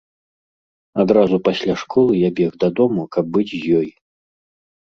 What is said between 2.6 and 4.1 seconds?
дадому, каб быць з ёй.